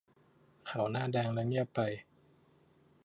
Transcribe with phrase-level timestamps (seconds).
[0.67, 1.79] เขาหน้าแดงและเงียบไป